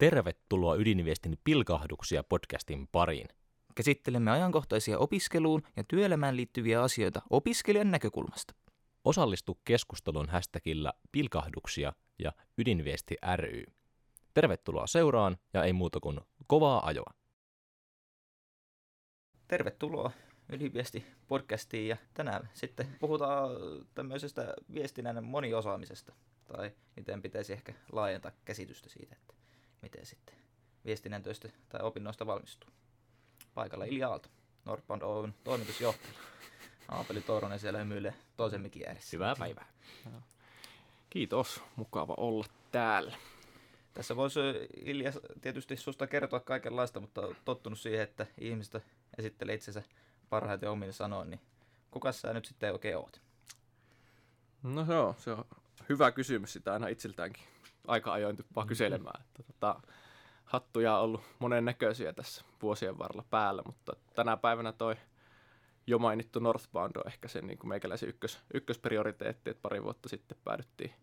[0.00, 3.28] Tervetuloa Ydinviestin pilkahduksia podcastin pariin.
[3.74, 8.54] Käsittelemme ajankohtaisia opiskeluun ja työelämään liittyviä asioita opiskelijan näkökulmasta.
[9.04, 13.64] Osallistu keskusteluun hashtagillä pilkahduksia ja Ydinviesti ry.
[14.34, 17.14] Tervetuloa seuraan ja ei muuta kuin kovaa ajoa.
[19.48, 20.10] Tervetuloa
[20.52, 23.50] Ydinviesti podcastiin ja tänään sitten puhutaan
[23.94, 26.12] tämmöisestä viestinnän moniosaamisesta
[26.44, 29.39] tai miten pitäisi ehkä laajentaa käsitystä siitä, että
[29.82, 30.34] miten sitten
[30.84, 32.70] viestinnän töistä tai opinnoista valmistuu.
[33.54, 34.28] Paikalla Ilja Aalto,
[34.64, 36.12] Nordband Oyn toimitusjohtaja.
[36.88, 39.16] Aapeli Toronen siellä hymyilee toisen mikin ääressä.
[39.16, 39.66] Hyvää päivää.
[41.10, 43.16] Kiitos, mukava olla täällä.
[43.94, 44.40] Tässä voisi
[44.84, 48.80] Ilja tietysti susta kertoa kaikenlaista, mutta tottunut siihen, että ihmistä
[49.18, 49.82] esittelee itsensä
[50.30, 51.40] parhaiten omin sanoin, niin
[51.90, 53.20] kuka sä nyt sitten oikein oot?
[54.62, 55.44] No se on, se on
[55.88, 57.44] hyvä kysymys sitä aina itseltäänkin
[57.90, 59.22] aika ajoin tuppaa kyselemään.
[59.22, 59.80] Että, tota,
[60.44, 64.96] hattuja on ollut monen näköisiä tässä vuosien varrella päällä, mutta tänä päivänä toi
[65.86, 70.38] jo mainittu Northbound on ehkä se niin kuin meikäläisen ykkös, ykkösprioriteetti, että pari vuotta sitten
[70.44, 70.94] päädyttiin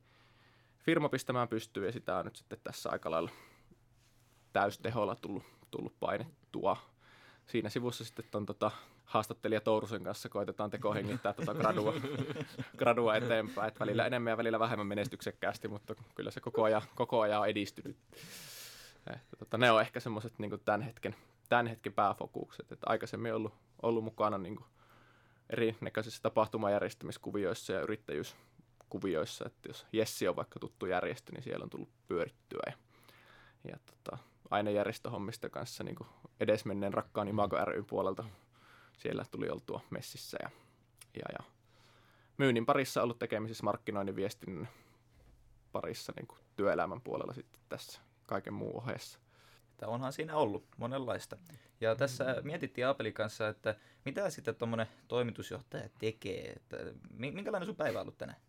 [0.88, 3.30] firma pistämään pystyyn ja sitä on nyt sitten tässä aika lailla
[4.54, 6.78] täysteholla tullut, tullut painettua.
[7.46, 8.72] Siinä sivussa sitten on tota,
[9.08, 11.94] haastattelija Tourusen kanssa koitetaan tekohengittää tuota gradua,
[12.78, 13.68] gradua eteenpäin.
[13.68, 17.48] Et välillä enemmän ja välillä vähemmän menestyksekkäästi, mutta kyllä se koko ajan, koko ajan on
[17.48, 17.98] edistynyt.
[19.14, 21.16] Että, tota, ne on ehkä semmoiset niin tämän, hetken,
[21.50, 22.72] tämän hetken pääfokukset.
[22.72, 24.60] Et aikaisemmin ollut, ollut mukana niin
[25.50, 29.46] erinäköisissä tapahtumajärjestämiskuvioissa ja yrittäjyyskuvioissa.
[29.46, 32.64] Että jos Jessi on vaikka tuttu järjestö, niin siellä on tullut pyörittyä.
[32.66, 32.74] Ja,
[33.72, 34.18] ja tota,
[34.50, 35.98] ainejärjestöhommista kanssa niin
[36.40, 38.24] edesmenneen rakkaan Imago ry puolelta
[38.98, 40.50] siellä tuli oltua messissä ja,
[41.14, 41.46] ja, ja
[42.38, 44.70] myynnin parissa ollut tekemisissä markkinoinnin viestinnän
[45.72, 49.20] parissa niin kuin työelämän puolella sitten tässä kaiken muun ohessa.
[49.72, 51.38] Että onhan siinä ollut monenlaista.
[51.82, 53.76] Ja tässä mietittiin Aapelin kanssa, että
[54.06, 56.54] mitä sitten tuommoinen toimitusjohtaja tekee.
[56.56, 56.78] Että
[57.12, 58.40] minkälainen sun päivä on ollut tänään?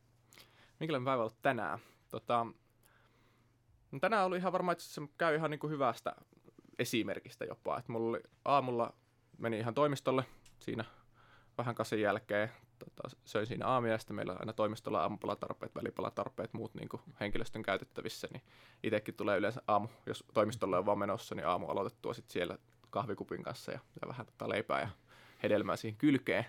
[0.80, 1.78] Minkälainen päivä on ollut tänään?
[2.10, 2.46] Tota,
[3.92, 6.14] no tänään oli ihan varmaan, että se käy ihan niin kuin hyvästä
[6.78, 7.78] esimerkistä jopa.
[7.78, 8.94] Että mulla oli aamulla
[9.38, 10.24] meni ihan toimistolle
[10.68, 10.84] siinä
[11.58, 12.50] vähän kasin jälkeen.
[12.78, 17.62] Tota, söin siinä aamia ja meillä on aina toimistolla aamupalatarpeet, välipalatarpeet, muut niin kuin henkilöstön
[17.62, 18.28] käytettävissä.
[18.32, 18.42] Niin
[18.82, 22.58] itsekin tulee yleensä aamu, jos toimistolle on vaan menossa, niin aamu aloitettua sitten siellä
[22.90, 24.88] kahvikupin kanssa ja, ja vähän tota leipää ja
[25.42, 26.46] hedelmää siihen kylkeen.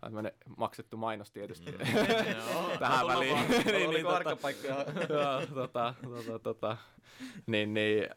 [0.00, 1.78] Tämmöinen maksettu mainos tietysti mm.
[2.78, 3.36] tähän väliin.
[3.48, 4.36] niin, niin, tota,
[5.54, 6.76] tota, tota, tota,
[7.46, 8.08] niin, niin,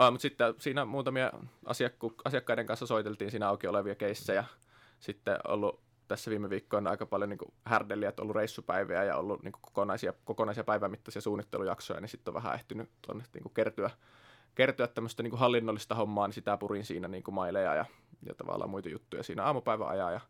[0.00, 1.32] äh, mutta sitten siinä muutamia
[1.66, 4.44] asiakku, asiakkaiden kanssa soiteltiin siinä auki olevia keissejä.
[5.00, 10.12] Sitten ollut tässä viime viikkoina aika paljon niin härdeliä, ollut reissupäiviä ja ollut niin kokonaisia,
[10.24, 13.90] kokonaisia päivämittaisia suunnittelujaksoja, niin sitten on vähän ehtinyt tuonne niin kertyä,
[14.54, 17.84] kertyä tämmöistä niin hallinnollista hommaa, niin sitä purin siinä niin maileja ja,
[18.26, 19.98] ja tavallaan muita juttuja siinä aamupäivän.
[19.98, 20.20] Ja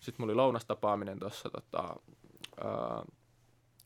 [0.00, 1.96] sitten mulla oli lounastapaaminen tuossa tota,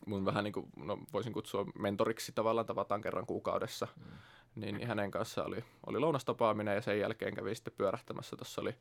[0.07, 3.89] mun vähän niin kuin, no voisin kutsua mentoriksi tavallaan, tavataan kerran kuukaudessa.
[3.97, 4.13] Mm.
[4.55, 8.37] Niin hänen kanssa oli, oli lounastapaaminen ja sen jälkeen kävi sitten pyörähtämässä.
[8.37, 8.75] Tuossa oli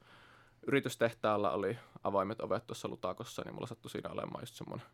[0.68, 4.88] yritystehtaalla oli avaimet ovet tuossa Lutakossa, niin mulla sattui siinä olemaan just semmoinen,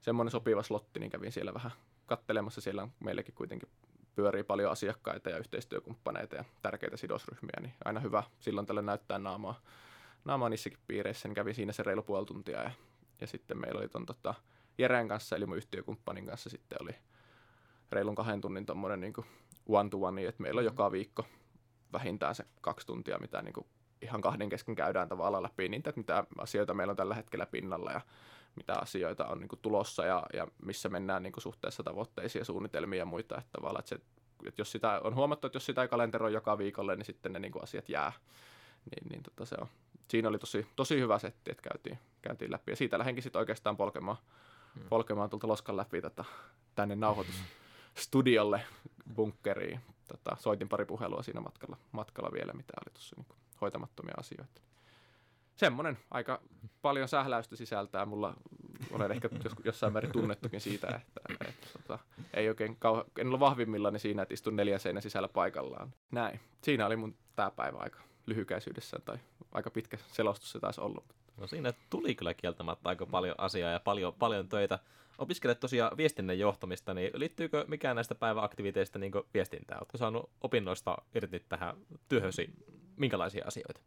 [0.00, 1.72] semmoinen sopiva slotti, niin kävin siellä vähän
[2.06, 2.60] kattelemassa.
[2.60, 3.68] Siellä on meillekin kuitenkin
[4.14, 9.60] pyörii paljon asiakkaita ja yhteistyökumppaneita ja tärkeitä sidosryhmiä, niin aina hyvä silloin tällä näyttää naamaa,
[10.24, 12.70] naamaa niissäkin piireissä, niin kävin siinä se reilu puoli tuntia ja,
[13.20, 14.34] ja sitten meillä oli ton tota,
[14.78, 16.94] Jeren kanssa, eli mun yhtiökumppanin kanssa sitten oli
[17.92, 19.12] reilun kahden tunnin tommonen niin
[19.68, 21.26] one to one, että meillä on joka viikko
[21.92, 23.66] vähintään se kaksi tuntia, mitä niin kuin
[24.02, 27.92] ihan kahden kesken käydään tavallaan läpi niitä, että mitä asioita meillä on tällä hetkellä pinnalla
[27.92, 28.00] ja
[28.56, 32.44] mitä asioita on niin kuin tulossa ja, ja missä mennään niin kuin suhteessa tavoitteisiin ja
[32.44, 33.38] suunnitelmiin ja muita.
[33.38, 34.00] Että tavallaan, että, se,
[34.46, 37.38] että jos sitä on huomattu, että jos sitä ei kalenteroi joka viikolle, niin sitten ne
[37.38, 38.12] niin kuin asiat jää.
[38.90, 39.66] Niin, niin tota se on.
[40.08, 42.72] Siinä oli tosi, tosi hyvä setti, että käytiin, käytiin läpi.
[42.72, 44.16] Ja siitä lähdenkin sitten oikeastaan polkemaan,
[44.74, 44.88] hmm.
[44.88, 46.24] polkemaan tuolta loskan läpi tätä,
[46.74, 46.96] tänne
[47.98, 48.60] nauhoitusstudiolle,
[49.14, 49.80] bunkkeriin.
[50.08, 54.60] Tota, soitin pari puhelua siinä matkalla, matkalla vielä, mitä oli tuossa niin hoitamattomia asioita.
[55.56, 56.40] Semmoinen aika
[56.82, 58.06] paljon sähläystä sisältää.
[58.06, 58.34] Mulla
[58.92, 59.28] olen ehkä
[59.64, 61.98] jossain määrin tunnettukin siitä, että, että, tota,
[62.34, 65.94] ei oikein kauha, en ole vahvimmillani siinä, että istun neljän seinän sisällä paikallaan.
[66.10, 66.40] Näin.
[66.62, 69.18] Siinä oli mun tämä päivä aika lyhykäisyydessä tai
[69.52, 71.04] aika pitkä selostus se taisi ollut.
[71.36, 74.78] No siinä tuli kyllä kieltämättä aika paljon asiaa ja paljon, paljon töitä.
[75.18, 79.80] Opiskelet tosiaan viestinnän johtamista, niin liittyykö mikään näistä päiväaktiviteista niin viestintään?
[79.80, 81.76] Oletko saanut opinnoista irti tähän
[82.08, 82.50] työhösi
[82.96, 83.80] minkälaisia asioita?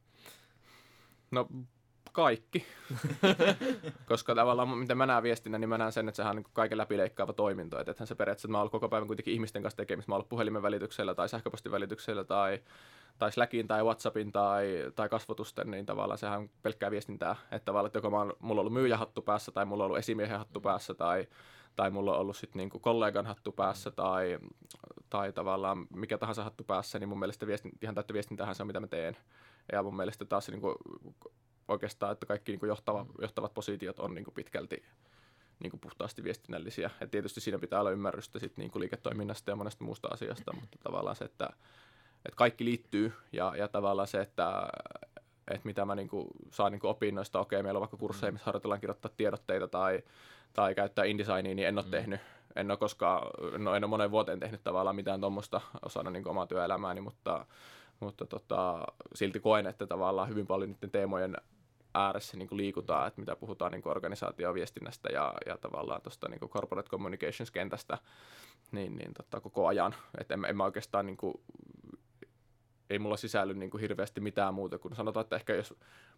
[1.32, 1.48] No
[2.12, 2.66] Kaikki.
[4.10, 6.78] Koska tavallaan, miten mä näen viestinnä, niin mä näen sen, että sehän on niin kaiken
[6.78, 7.80] läpileikkaava toiminto.
[7.80, 10.10] Että se periaatteessa, että mä oon ollut koko päivän kuitenkin ihmisten kanssa tekemistä.
[10.10, 12.60] Mä oon ollut puhelimen välityksellä tai sähköpostin välityksellä tai,
[13.22, 17.36] tai Slackin tai Whatsappin tai, tai kasvotusten, niin tavallaan sehän on pelkkää viestintää.
[17.52, 20.00] Että tavallaan, että joko mä oon, mulla on ollut myyjähattu päässä tai mulla on ollut
[20.00, 21.28] esimiehen hattu päässä tai,
[21.76, 24.40] tai mulla on ollut sitten niinku kollegan hattu päässä tai,
[25.10, 28.68] tai tavallaan mikä tahansa hattu päässä, niin mun mielestä viestin, ihan täyttä viestintähän se on,
[28.68, 29.18] mitä mä teen.
[29.72, 30.76] Ja mun mielestä taas niin kuin,
[31.68, 34.84] oikeastaan, että kaikki niin kuin johtava, johtavat positiot on niin kuin pitkälti
[35.60, 36.90] niin kuin puhtaasti viestinnällisiä.
[37.02, 40.78] Et tietysti siinä pitää olla ymmärrystä sit niin kuin liiketoiminnasta ja monesta muusta asiasta, mutta
[40.84, 41.50] tavallaan se, että,
[42.26, 44.68] että kaikki liittyy ja, ja tavallaan se, että,
[45.48, 48.46] että mitä mä niin kuin saan niin kuin opinnoista, okei, meillä on vaikka kursseja, missä
[48.46, 50.04] harjoitellaan kirjoittaa tiedotteita tai,
[50.54, 51.92] tai käyttää InDesignia, niin en ole mm.
[51.92, 52.20] tehnyt.
[52.56, 53.28] En ole koskaan,
[53.58, 57.46] no en ole monen vuoteen tehnyt tavallaan mitään tuommoista osana niin omaa työelämääni, mutta,
[58.00, 58.84] mutta tota,
[59.16, 61.38] silti koen, että tavallaan hyvin paljon niiden teemojen
[61.94, 66.90] ääressä niin kuin liikutaan, että mitä puhutaan niin organisaatioviestinnästä ja, ja tavallaan tuosta niin corporate
[66.90, 67.98] communications-kentästä,
[68.72, 69.96] niin, niin tota, koko ajan.
[70.18, 71.34] Että en, en mä oikeastaan, niin kuin,
[72.92, 75.74] ei mulla sisälly niin kuin hirveästi mitään muuta kuin sanotaan, että ehkä jos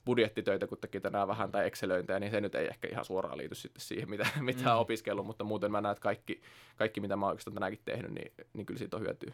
[0.06, 3.56] budjettitöitä kun teki tänään vähän tai Excelöintejä, niin se nyt ei ehkä ihan suoraan liity
[3.56, 4.72] sitten siihen, mitä, mitä mm.
[4.72, 6.42] on opiskellut, mutta muuten mä näen, että kaikki,
[6.75, 9.34] kaikki mitä mä oikeastaan tänäänkin tehnyt, niin, niin kyllä siitä on hyötyä.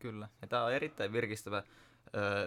[0.00, 0.28] Kyllä.
[0.42, 1.62] Ja tämä on erittäin virkistävä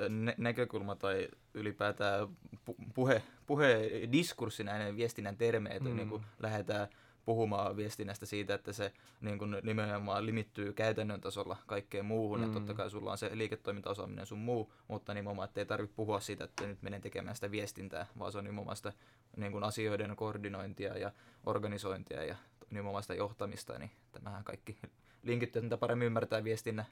[0.09, 2.27] nä- näkökulma tai ylipäätään
[2.69, 5.95] pu- puhe, puhe diskurssi näiden viestinnän termeitä, mm.
[5.95, 6.87] niin kuin lähdetään
[7.25, 12.47] puhumaan viestinnästä siitä, että se niin kuin nimenomaan limittyy käytännön tasolla kaikkeen muuhun, mm.
[12.47, 16.19] ja totta kai sulla on se liiketoimintaosaaminen sun muu, mutta nimenomaan, että ei tarvitse puhua
[16.19, 18.93] siitä, että nyt menen tekemään sitä viestintää, vaan se on nimenomaan sitä
[19.37, 21.11] niin kuin asioiden koordinointia ja
[21.45, 22.35] organisointia ja
[22.69, 24.77] nimenomaan sitä johtamista, niin tämähän kaikki
[25.23, 26.85] linkittyy, että paremmin ymmärtää viestinnän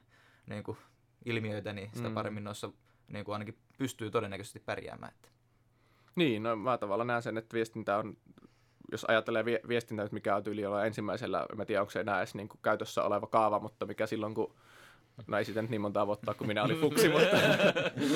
[0.46, 0.78] niin kuin
[1.24, 2.14] ilmiöitä, niin sitä mm.
[2.14, 2.70] paremmin noissa
[3.08, 5.12] niin kuin ainakin pystyy todennäköisesti pärjäämään.
[5.14, 5.28] Että.
[6.16, 8.16] Niin, no mä tavallaan näen sen, että viestintä on,
[8.92, 12.34] jos ajattelee vi- viestintä, mikä on tyyli olla ensimmäisellä, mä tiedän, onko se enää edes
[12.34, 14.54] niin kuin käytössä oleva kaava, mutta mikä silloin, kun
[15.26, 17.36] No ei sitä nyt niin monta vuotta, kun minä olin fuksi, mutta,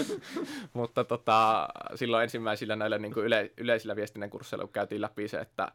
[0.78, 5.38] mutta tota, silloin ensimmäisillä näillä niin kuin yle, yleisillä viestinnän kursseilla, kun käytiin läpi se,
[5.38, 5.72] että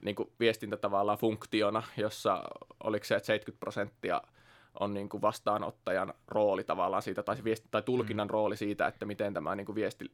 [0.00, 2.42] niin kuin viestintä tavallaan funktiona, jossa
[2.84, 4.22] oliko se, että 70 prosenttia
[4.80, 8.30] on niin kuin vastaanottajan rooli tavallaan siitä, tai, viesti, tai tulkinnan mm.
[8.30, 10.10] rooli siitä, että miten tämä niin kuin viesti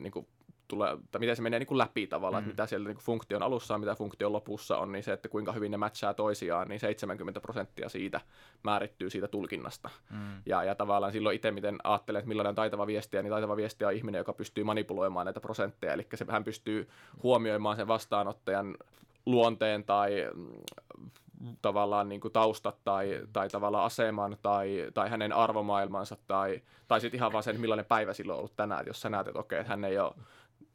[0.00, 0.26] niin kuin
[0.72, 2.50] tulee, tai miten se menee niin kuin läpi tavallaan, mm.
[2.50, 5.28] että mitä siellä niin kuin funktion alussa on, mitä funktion lopussa on, niin se, että
[5.28, 8.20] kuinka hyvin ne matchaa toisiaan, niin 70 prosenttia siitä
[8.62, 9.90] määrittyy siitä tulkinnasta.
[10.10, 10.42] Mm.
[10.46, 13.88] Ja, ja tavallaan silloin itse, miten ajattelen, että millainen on taitava viestiä, niin taitava viestiä
[13.88, 16.88] on ihminen, joka pystyy manipuloimaan näitä prosentteja, eli se hän pystyy
[17.22, 18.74] huomioimaan sen vastaanottajan
[19.26, 20.30] luonteen tai
[21.62, 27.18] tavallaan niin kuin taustat tai, tai tavallaan aseman tai, tai hänen arvomaailmansa tai, tai sitten
[27.18, 28.80] ihan vaan sen, millainen päivä silloin on ollut tänään.
[28.80, 30.14] Että jos sä näet, että okei, että hän ei ole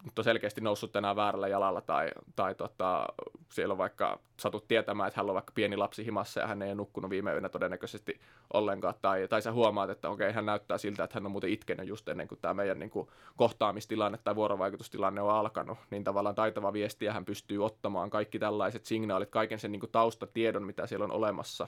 [0.03, 3.07] nyt on selkeästi noussut tänään väärällä jalalla tai, tai tota,
[3.51, 6.75] siellä on vaikka satut tietämään, että hän on vaikka pieni lapsi himassa ja hän ei
[6.75, 8.19] nukkunut viime yönä todennäköisesti
[8.53, 8.93] ollenkaan.
[9.01, 12.07] Tai, tai sä huomaat, että okei, hän näyttää siltä, että hän on muuten itkenyt just
[12.07, 15.77] ennen kuin tämä meidän niin kuin, kohtaamistilanne tai vuorovaikutustilanne on alkanut.
[15.89, 20.63] Niin tavallaan taitava viestiä hän pystyy ottamaan kaikki tällaiset signaalit, kaiken sen niin kuin, taustatiedon,
[20.63, 21.67] mitä siellä on olemassa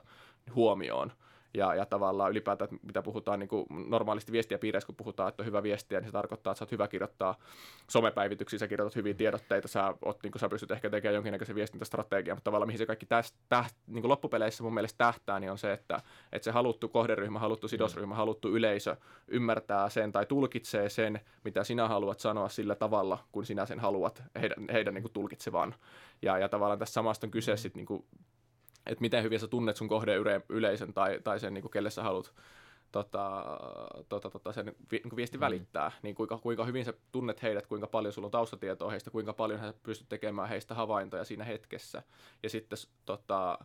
[0.55, 1.11] huomioon
[1.54, 5.48] ja, ja tavallaan ylipäätään, mitä puhutaan niin kuin normaalisti viestiä piireissä, kun puhutaan, että on
[5.48, 7.36] hyvä viestiä, niin se tarkoittaa, että sä oot hyvä kirjoittaa
[7.88, 12.38] somepäivityksiä, sä kirjoitat hyviä tiedotteita, sä, oot, niin kuin, sä pystyt ehkä tekemään jonkinnäköisen viestintästrategian,
[12.38, 15.57] mutta tavallaan mihin se kaikki täst, täht, niin kuin loppupeleissä mun mielestä tähtää, niin on
[15.57, 16.01] se, että,
[16.31, 18.96] että se haluttu kohderyhmä, haluttu sidosryhmä, haluttu yleisö
[19.28, 24.24] ymmärtää sen tai tulkitsee sen, mitä sinä haluat sanoa sillä tavalla, kun sinä sen haluat
[24.41, 25.75] heidän, heidän niin kuin tulkitsevan.
[26.22, 27.58] Ja, ja tavallaan tässä samasta on kyse mm.
[27.58, 28.06] sit, niin kuin
[28.89, 29.89] että miten hyvin sä tunnet sun
[30.50, 32.34] yleisön tai, tai sen, niin kuin, kelle sä haluat
[32.91, 33.43] tota,
[34.10, 35.41] tota, tota, sen vi, niin viesti mm.
[35.41, 39.34] välittää, niin kuinka, kuinka hyvin sä tunnet heidät, kuinka paljon sulla on taustatietoa heistä, kuinka
[39.34, 42.03] paljon sä pystyt tekemään heistä havaintoja siinä hetkessä.
[42.43, 43.60] Ja sitten tota,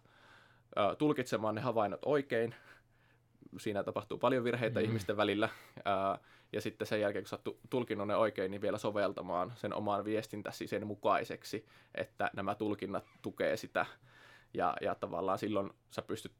[0.98, 2.54] tulkitsemaan ne havainnot oikein.
[3.58, 4.86] Siinä tapahtuu paljon virheitä mm.
[4.86, 5.48] ihmisten välillä.
[6.52, 10.04] ja sitten sen jälkeen, kun sä oot tulkinnut ne oikein, niin vielä soveltamaan sen oman
[10.04, 13.86] viestintäsi sen mukaiseksi, että nämä tulkinnat tukee sitä
[14.54, 16.32] ja, ja tavallaan silloin sä pystyt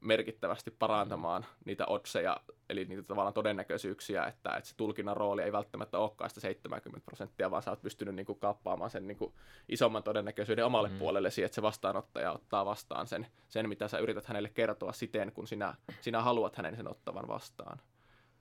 [0.00, 5.98] merkittävästi parantamaan niitä otseja, eli niitä tavallaan todennäköisyyksiä, että, että se tulkinnan rooli ei välttämättä
[5.98, 9.34] olekaan sitä 70 prosenttia, vaan sä oot pystynyt niin kuin kaappaamaan sen niin kuin
[9.68, 10.98] isomman todennäköisyyden omalle mm.
[10.98, 15.46] puolellesi, että se vastaanottaja ottaa vastaan sen, sen, mitä sä yrität hänelle kertoa siten, kun
[15.46, 17.80] sinä, sinä haluat hänen sen ottavan vastaan.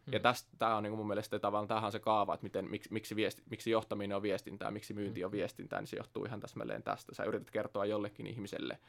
[0.10, 0.13] Mm.
[0.13, 2.94] Ja tästä tämä on niin mun mielestä tavallaan tämähän on se kaava, että miten, miksi,
[2.94, 6.84] miksi, viesti, miksi johtaminen on viestintää, miksi myynti on viestintää, niin se johtuu ihan täsmälleen
[6.84, 7.16] tästä.
[7.16, 8.80] Sä yrität kertoa jollekin ihmiselle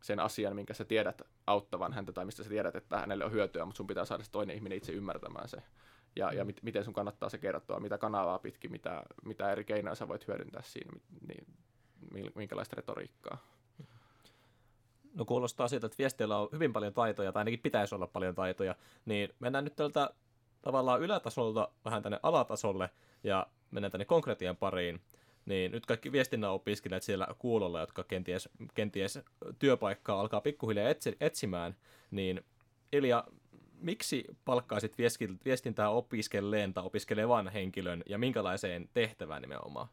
[0.00, 3.64] sen asian, minkä sä tiedät auttavan häntä tai mistä sä tiedät, että hänelle on hyötyä,
[3.64, 5.62] mutta sun pitää saada se toinen ihminen itse ymmärtämään se.
[6.16, 9.94] ja, ja mit, miten sun kannattaa se kertoa, mitä kanavaa pitkin, mitä, mitä eri keinoja
[9.94, 10.92] sä voit hyödyntää siinä,
[11.28, 11.46] niin,
[12.34, 13.38] minkälaista retoriikkaa.
[15.14, 18.74] No kuulostaa siltä, että viestillä on hyvin paljon taitoja, tai ainakin pitäisi olla paljon taitoja,
[19.06, 20.10] niin mennään nyt tältä
[20.62, 22.90] tavallaan ylätasolta vähän tänne alatasolle,
[23.24, 25.00] ja mennään tänne konkretian pariin.
[25.46, 29.18] Niin nyt kaikki viestinnän opiskelijat siellä kuulolla, jotka kenties, kenties
[29.58, 31.76] työpaikkaa alkaa pikkuhiljaa etsi, etsimään,
[32.10, 32.44] niin
[32.92, 33.24] Ilja,
[33.80, 34.94] miksi palkkaisit
[35.44, 39.88] viestintää opiskelleen tai opiskelevan henkilön ja minkälaiseen tehtävään nimenomaan?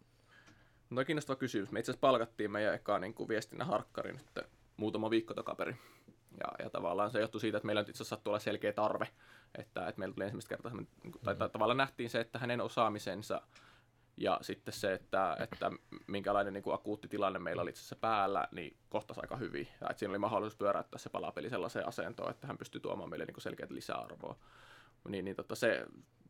[0.89, 1.72] No kiinnostava kysymys.
[1.72, 4.45] Me itse asiassa palkattiin meidän eka niin viestinnän harkkari nyt
[4.77, 5.75] muutama viikko takaperi.
[6.39, 9.08] Ja, ja tavallaan se johtui siitä, että meillä nyt itse asiassa olla selkeä tarve,
[9.56, 10.72] että, että meillä tuli ensimmäistä kertaa,
[11.24, 13.42] tai, tai tavallaan nähtiin se, että hänen osaamisensa
[14.18, 15.72] ja sitten se, että, että
[16.08, 19.68] minkälainen niin kuin akuutti tilanne meillä oli itse asiassa päällä, niin kohtasi aika hyvin.
[19.82, 23.25] Ja että siinä oli mahdollisuus pyöräyttää se palapeli sellaiseen asentoon, että hän pystyy tuomaan meille
[23.25, 24.36] niin kuin selkeät lisäarvoa.
[25.08, 25.86] Niin, niin tota, se,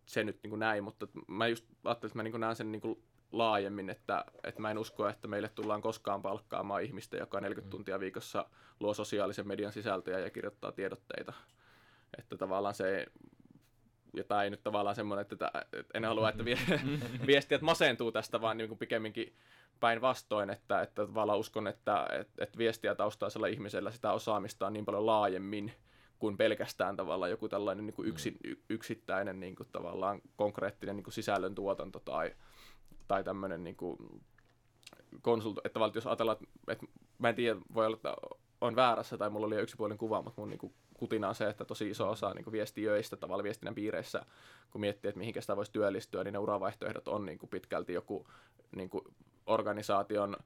[0.05, 2.81] se nyt niin kuin näin, mutta mä just ajattelin, että mä niin näen sen niin
[2.81, 7.67] kuin laajemmin, että, että mä en usko, että meille tullaan koskaan palkkaamaan ihmistä, joka 40
[7.67, 7.71] mm.
[7.71, 11.33] tuntia viikossa luo sosiaalisen median sisältöjä ja kirjoittaa tiedotteita.
[12.17, 13.05] Että tavallaan se,
[14.13, 16.45] ja tämä ei nyt tavallaan semmoinen, että, että en halua, että
[17.27, 19.35] viestijät masentuu tästä, vaan niin kuin pikemminkin
[19.79, 24.85] päinvastoin, että, että tavallaan uskon, että, että, että viestiä taustaisella ihmisellä sitä osaamista on niin
[24.85, 25.73] paljon laajemmin
[26.19, 28.37] kuin pelkästään tavallaan joku tällainen niin kuin yksin,
[28.69, 32.35] yksittäinen niin kuin tavallaan konkreettinen niin kuin sisällön tuotanto tai,
[33.07, 33.97] tai tämmöinen niin kuin
[35.21, 36.85] konsulto, että jos ajatellaan, että, että
[37.17, 38.13] mä en tiedä, voi olla, että
[38.61, 41.65] on väärässä tai mulla oli yksipuolinen kuva, mutta mun niin kuin kutina on se, että
[41.65, 44.25] tosi iso osa niin viestiöistä tavallaan viestinnän piireissä,
[44.71, 48.27] kun miettii, että mihinkä sitä voisi työllistyä, niin ne uravaihtoehdot on niin kuin pitkälti joku
[48.75, 49.03] niin kuin
[49.45, 50.37] organisaation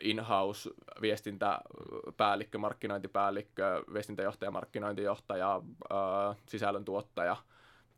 [0.00, 5.62] in-house viestintäpäällikkö, markkinointipäällikkö, viestintäjohtaja, markkinointijohtaja,
[6.46, 7.36] sisällöntuottaja–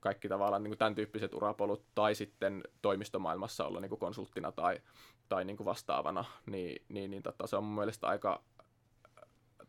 [0.01, 4.81] kaikki tavallaan niin kuin tämän tyyppiset urapolut, tai sitten toimistomaailmassa olla niin kuin konsulttina tai,
[5.29, 8.43] tai niin kuin vastaavana, niin, niin, niin tota, se on mun mielestä aika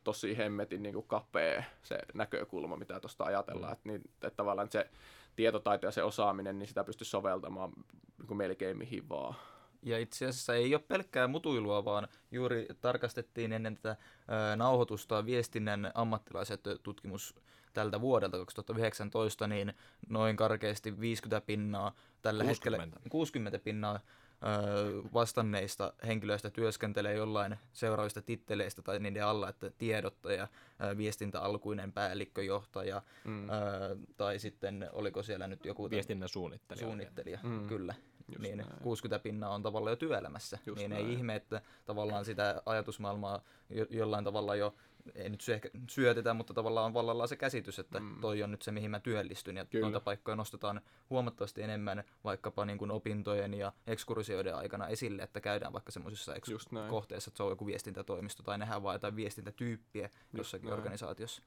[0.04, 3.72] tosi hemmetin niin kuin kapea se näkökulma, mitä tuosta ajatellaan.
[3.72, 3.74] Mm.
[3.74, 4.90] Että, niin, että tavallaan se
[5.36, 7.72] tietotaito ja se osaaminen, niin sitä pystyy soveltamaan
[8.18, 9.36] niin kuin melkein mihin vaan.
[9.82, 13.96] Ja itse asiassa ei ole pelkkää mutuilua, vaan juuri tarkastettiin ennen tätä
[14.56, 17.36] nauhoitusta viestinnän ammattilaiset tutkimus
[17.74, 19.74] tältä vuodelta 2019, niin
[20.10, 22.86] noin karkeasti 50 pinnaa tällä 60.
[22.86, 24.00] hetkellä 60 pinnaa
[25.14, 30.48] vastanneista henkilöistä työskentelee jollain seuraavista titteleistä tai niiden alla, että tiedottaja,
[30.98, 33.48] viestintäalkuinen päällikköjohtaja mm.
[34.18, 35.90] tai sitten oliko siellä nyt joku...
[35.90, 36.86] Viestinnän suunnittelija.
[36.86, 37.68] Suunnittelija, mm.
[37.68, 37.94] kyllä.
[38.28, 38.70] Just niin näin.
[38.84, 40.60] 60 pinnaa on tavallaan jo työelämässä.
[40.66, 41.06] Just niin näin.
[41.06, 44.76] ei ihme, että tavallaan sitä ajatusmaailmaa jo, jollain tavalla jo
[45.16, 48.22] ei nyt ehkä syötetä, mutta tavallaan on vallallaan se käsitys, että mm.
[48.22, 49.58] toi on nyt se, mihin mä työllistyn.
[49.58, 49.86] Ja Kyllä.
[49.86, 55.74] noita paikkoja nostetaan huomattavasti enemmän vaikkapa niin kuin opintojen ja ekskursioiden aikana esille, että käydään
[55.74, 60.66] vaikka semmoisissa eks- kohteissa, että se on joku viestintätoimisto tai nähdään vaan jotain viestintätyyppiä jossakin
[60.66, 60.78] näin.
[60.78, 61.44] organisaatiossa.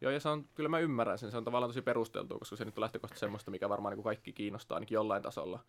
[0.00, 2.64] Joo, ja se on, kyllä mä ymmärrän sen, se on tavallaan tosi perusteltu, koska se
[2.64, 5.64] nyt on lähtökohtaisesti semmoista, mikä varmaan niin kuin kaikki kiinnostaa ainakin jollain tasolla.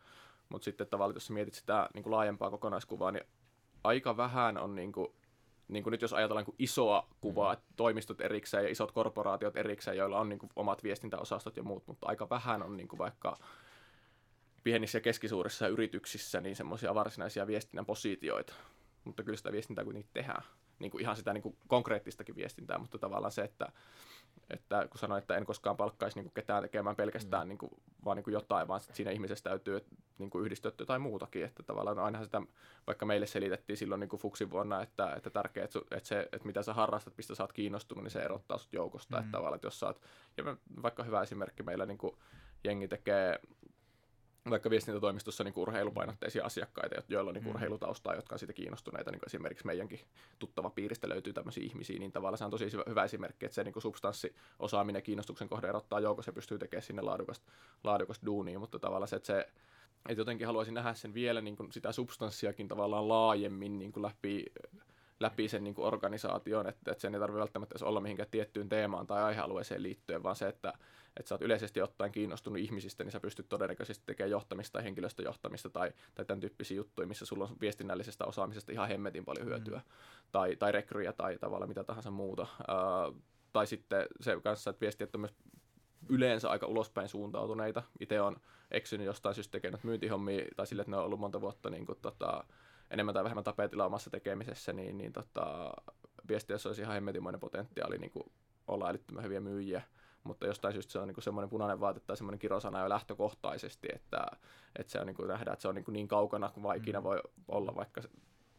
[0.50, 3.24] Mutta sitten tavallaan, jos mietit sitä niin kuin laajempaa kokonaiskuvaa, niin
[3.84, 5.08] aika vähän on niin kuin
[5.67, 7.62] niin kuin nyt jos ajatellaan niin isoa kuvaa, mm.
[7.75, 12.07] toimistot erikseen ja isot korporaatiot erikseen, joilla on niin kuin omat viestintäosastot ja muut, mutta
[12.07, 13.38] aika vähän on niin kuin vaikka
[14.63, 18.53] pienissä ja keskisuurissa yrityksissä niin semmoisia varsinaisia viestinnän positioita.
[19.03, 20.43] Mutta kyllä sitä viestintää kuitenkin tehdään.
[20.79, 23.71] Niin kuin ihan sitä niin kuin konkreettistakin viestintää, mutta tavallaan se, että
[24.50, 27.50] että kun sanoin, että en koskaan palkkaisi niin ketään tekemään pelkästään mm.
[27.50, 27.72] niin kuin,
[28.06, 29.86] vaan niin kuin jotain, vaan siinä ihmisessä täytyy
[30.18, 32.42] niin kuin yhdistyä jotain muutakin, että tavallaan aina sitä,
[32.88, 36.48] vaikka meille selitettiin silloin niin kuin Fuksin vuonna, että, että tärkeää, että, että, se, että
[36.48, 39.20] mitä sä harrastat, mistä sä oot kiinnostunut, niin se erottaa sut joukosta, mm.
[39.20, 40.01] että tavallaan, että jos sä oot,
[40.38, 40.44] ja
[40.82, 42.16] vaikka hyvä esimerkki meillä niin kuin
[42.63, 43.39] jengi tekee
[44.50, 47.50] vaikka viestintätoimistossa niin urheilupainotteisia asiakkaita, joilla on niin mm.
[47.50, 50.00] urheilutaustaa, jotka on siitä kiinnostuneita, niin esimerkiksi meidänkin
[50.39, 53.82] tuttava piiristä löytyy tämmöisiä ihmisiä, niin tavallaan se on tosi hyvä esimerkki, että se niin
[53.82, 57.51] substanssi, osaaminen, kiinnostuksen kohde erottaa joukossa ja pystyy tekemään sinne laadukasta,
[57.84, 59.48] laadukasta duunia, mutta tavallaan se, että se
[60.10, 64.46] että jotenkin haluaisin nähdä sen vielä niin kuin sitä substanssiakin tavallaan laajemmin niin kuin läpi,
[65.20, 69.08] läpi sen niin kuin organisaation, että, että sen ei tarvitse välttämättä olla mihinkään tiettyyn teemaan
[69.08, 70.74] tai aihealueeseen liittyen, vaan se, että,
[71.19, 75.69] että sä oot yleisesti ottaen kiinnostunut ihmisistä, niin sä pystyt todennäköisesti tekemään johtamista tai henkilöstöjohtamista
[75.69, 79.50] tai, tai tämän tyyppisiä juttuja, missä sulla on viestinnällisestä osaamisesta ihan hemmetin paljon mm.
[79.50, 79.77] hyötyä.
[79.77, 79.83] Mm.
[80.31, 82.41] Tai, tai rekryjä tai tavallaan mitä tahansa muuta.
[82.41, 83.21] Uh,
[83.53, 85.33] tai sitten se kanssa, että viestit on myös
[86.09, 87.83] yleensä aika ulospäin suuntautuneita.
[88.00, 88.36] Itse on
[88.71, 91.97] eksynyt jostain syystä tekemään myyntihommia tai sille, että ne on ollut monta vuotta niin kuin,
[92.01, 92.43] tota,
[92.91, 95.71] enemmän tai vähemmän tapetilla omassa tekemisessä, niin, niin tota,
[96.27, 98.31] viestiössä olisi ihan hemmetimoinen potentiaali niin kuin
[98.67, 99.81] olla älyttömän hyviä myyjiä
[100.27, 104.25] mutta jostain syystä se on niin semmoinen punainen vaate tai semmoinen kirosana jo lähtökohtaisesti, että,
[104.75, 106.77] että se on niin kuin nähdään, että se on niin, kuin niin kaukana kuin vaan
[106.77, 107.03] ikinä mm.
[107.03, 108.01] voi olla, vaikka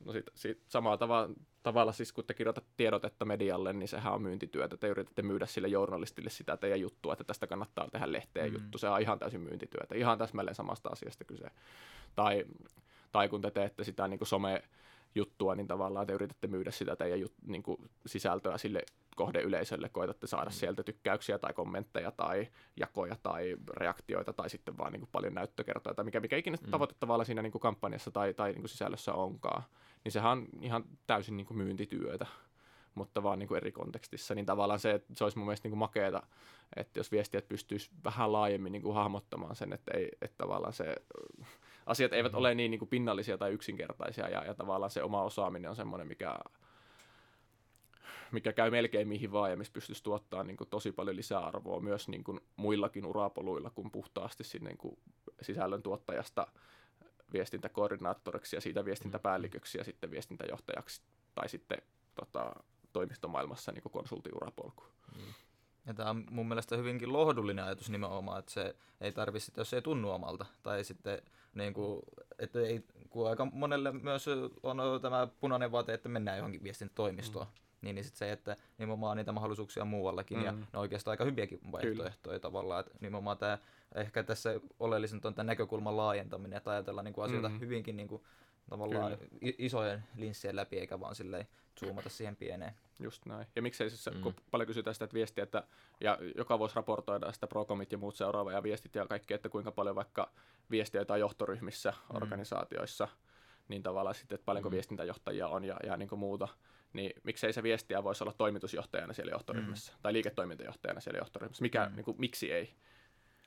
[0.05, 4.23] no sit, sit samalla tavalla, tavalla siis kun te kirjoitatte tiedotetta medialle, niin sehän on
[4.23, 4.77] myyntityötä.
[4.77, 8.55] Te yritätte myydä sille journalistille sitä teidän juttua, että tästä kannattaa tehdä lehteen mm.
[8.55, 8.79] juttu.
[8.79, 9.95] Se on ihan täysin myyntityötä.
[9.95, 11.51] Ihan täsmälleen samasta asiasta kyse.
[12.15, 12.45] Tai,
[13.13, 14.63] tai kun te teette sitä niin kuin some
[15.15, 18.83] juttua, niin tavallaan te yritätte myydä sitä teidän jut, niin kuin sisältöä sille
[19.19, 20.55] kohdeyleisölle, koetatte saada mm.
[20.55, 25.95] sieltä tykkäyksiä tai kommentteja tai jakoja tai reaktioita tai sitten vaan niin kuin paljon näyttökertoja
[25.95, 26.71] tai mikä, mikä ikinä mm.
[26.71, 29.63] tavoite tavallaan siinä niin kuin kampanjassa tai, tai niin kuin sisällössä onkaan,
[30.05, 32.27] niin sehän on ihan täysin niin kuin myyntityötä
[32.99, 35.71] mutta vaan niin kuin eri kontekstissa, niin tavallaan se, että se olisi mun mielestä niin
[35.71, 36.23] kuin makeeta,
[36.77, 40.97] että jos viestijät pystyisi vähän laajemmin niin kuin hahmottamaan sen, että, ei, että tavallaan se
[41.87, 42.39] asiat eivät mm.
[42.39, 46.09] ole niin, niin kuin pinnallisia tai yksinkertaisia ja, ja tavallaan se oma osaaminen on semmoinen,
[46.09, 46.39] mikä,
[48.33, 52.09] mikä käy melkein mihin vaan ja missä pystyisi tuottaa niin kuin tosi paljon lisäarvoa myös
[52.09, 54.99] niin kuin muillakin urapoluilla kuin puhtaasti sinne niin kuin
[55.43, 56.47] sisällön tuottajasta
[57.33, 61.03] viestintäkoordinaattoriksi ja siitä viestintäpäälliköksi ja sitten viestintäjohtajaksi
[61.35, 61.79] tai sitten
[62.15, 62.53] tota,
[62.93, 64.85] toimistomaailmassa niin konsultiurapolku.
[65.17, 65.35] Mm.
[65.87, 69.77] Ja tämä on mun mielestä hyvinkin lohdullinen ajatus nimenomaan, että se ei tarvitse, jos se
[69.77, 70.47] ei tunnu omalta.
[70.63, 71.23] Tai sitten,
[71.55, 72.03] niin kuin,
[72.39, 74.27] että ei, kun aika monelle myös
[74.63, 77.47] on tämä punainen vaate, että mennään johonkin viestintätoimistoon.
[77.47, 77.68] Mm.
[77.83, 80.45] Niin, niin sitten se, että nimenomaan niitä mahdollisuuksia muuallakin, mm.
[80.45, 82.39] ja ne on oikeastaan aika hyviäkin vaihtoehtoja Kyllä.
[82.39, 82.81] tavallaan.
[82.81, 83.59] Että nimenomaan tämä,
[83.95, 87.61] ehkä tässä oleellisen on tämä näkökulman laajentaminen, että ajatellaan niin kuin asioita mm.
[87.61, 88.23] hyvinkin niin kuin,
[88.71, 89.31] tavallaan Kyllä.
[89.59, 91.49] isojen linssien läpi, eikä vaan silleen
[91.81, 92.75] zoomata siihen pieneen.
[93.01, 93.47] Just näin.
[93.57, 94.21] Ja miksei siis, mm.
[94.23, 95.63] kun paljon kysytään sitä että viestiä, että
[96.01, 99.73] ja joka vuosi raportoidaan sitä Procomit ja muut seuraava ja viestit ja kaikki, että kuinka
[99.73, 100.31] paljon vaikka
[100.71, 102.17] viestiä tai johtoryhmissä, mm.
[102.17, 103.09] organisaatioissa,
[103.69, 104.73] niin tavallaan sitten, että paljonko mm.
[104.73, 106.49] viestintäjohtajia on ja, ja niin kuin muuta,
[106.93, 109.99] niin miksei se viestiä voisi olla toimitusjohtajana siellä johtoryhmässä mm.
[110.03, 111.97] tai liiketoimintajohtajana siellä johtoryhmässä, mikä, mm.
[111.97, 112.75] niin kuin, miksi ei?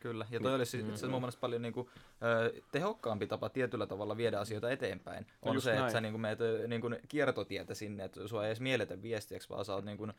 [0.01, 0.89] Kyllä, ja toi olisi mm.
[0.89, 1.89] itse mun mielestä paljon niin kuin,
[2.72, 5.25] tehokkaampi tapa tietyllä tavalla viedä asioita eteenpäin.
[5.46, 5.81] No on se, näin.
[5.81, 9.50] että sä niin kuin, meet niin kuin, kiertotietä sinne, että sua ei edes mielletä viestiäksi,
[9.50, 10.13] vaan sä oot niin kuin,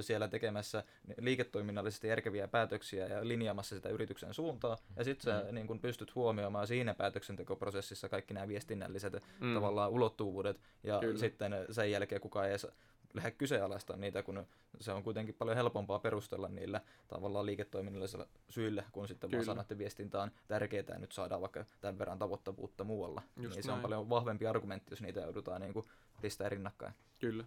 [0.00, 0.84] siellä tekemässä
[1.18, 5.54] liiketoiminnallisesti järkeviä päätöksiä ja linjaamassa sitä yrityksen suuntaa, ja sitten sä mm.
[5.54, 9.54] niin kuin, pystyt huomioimaan siinä päätöksentekoprosessissa kaikki nämä viestinnälliset mm.
[9.54, 11.18] tavallaan ulottuvuudet, ja Kyllä.
[11.18, 12.66] sitten sen jälkeen kukaan ei edes
[13.14, 14.46] lähde kyseenalaista niitä, kun
[14.80, 19.38] se on kuitenkin paljon helpompaa perustella niillä tavallaan liiketoiminnallisilla syillä, kun sitten Kyllä.
[19.38, 23.22] vaan sanoa, että viestintä on tärkeää ja nyt saadaan vaikka tämän verran tavoittavuutta muualla.
[23.26, 23.62] Just niin näin.
[23.62, 25.86] se on paljon vahvempi argumentti, jos niitä joudutaan niin kuin
[26.20, 26.94] pistää rinnakkain.
[27.18, 27.44] Kyllä.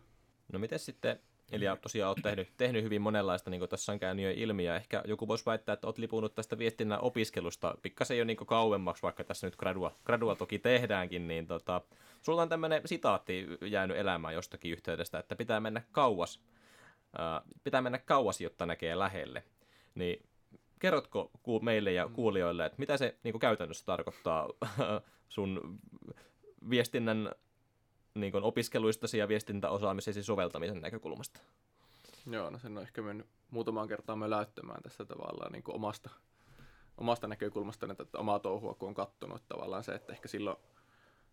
[0.54, 1.20] No miten sitten
[1.52, 4.76] Eli tosiaan olet tehnyt, tehnyt hyvin monenlaista, niin kuin tässä on käynyt jo ilmi, ja
[4.76, 9.24] ehkä joku voisi väittää, että olet lipunut tästä viestinnän opiskelusta pikkasen jo niin kauemmaksi, vaikka
[9.24, 11.82] tässä nyt gradua, gradua toki tehdäänkin, niin tota,
[12.22, 16.44] sulla on tämmöinen sitaatti jäänyt elämään jostakin yhteydestä, että pitää mennä kauas,
[17.20, 19.44] äh, pitää mennä kauas, jotta näkee lähelle.
[19.96, 20.26] Niin
[20.80, 21.32] kerrotko
[21.62, 24.50] meille ja kuulijoille, että mitä se niin käytännössä tarkoittaa
[25.30, 25.80] sun
[26.70, 27.32] viestinnän
[28.16, 31.40] niin opiskeluistasi ja viestintäosaamisesi soveltamisen näkökulmasta?
[32.32, 36.10] Joo, no sen on ehkä mennyt muutamaan kertaan möläyttämään tässä tavallaan niin omasta,
[36.98, 40.58] omasta näkökulmasta, että omaa touhua kun on kattonut, tavallaan se, että ehkä silloin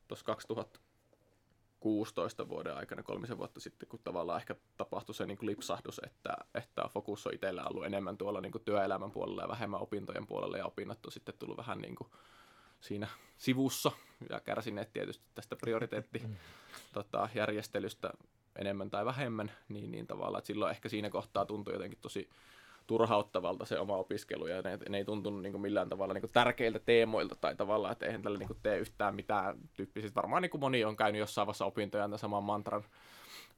[0.08, 6.00] tuossa 2016 vuoden aikana, kolmisen vuotta sitten, kun tavallaan ehkä tapahtui se niin kuin lipsahdus,
[6.06, 10.26] että, että fokus on itsellä ollut enemmän tuolla niin kuin työelämän puolella ja vähemmän opintojen
[10.26, 12.10] puolella, ja opinnot on sitten tullut vähän niin kuin
[12.82, 13.92] siinä sivussa
[14.30, 16.22] ja kärsineet tietysti tästä prioriteetti
[16.92, 18.10] tota, järjestelystä
[18.56, 22.28] enemmän tai vähemmän, niin, niin tavallaan, että silloin ehkä siinä kohtaa tuntui jotenkin tosi
[22.86, 26.32] turhauttavalta se oma opiskelu ja ne, ne ei tuntunut niin kuin millään tavalla niin kuin
[26.32, 30.14] tärkeiltä teemoilta tai tavallaan, että eihän tällä niin kuin tee yhtään mitään tyyppistä.
[30.14, 32.84] Varmaan niin kuin moni on käynyt jossain vaiheessa opintoja tämän saman mantran,